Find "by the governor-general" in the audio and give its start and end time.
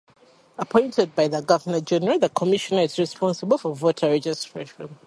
1.13-2.17